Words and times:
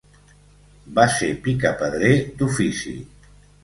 Va 0.95 1.05
ser 1.19 1.31
picapedrer 1.45 2.13
d’ofici. 2.43 3.01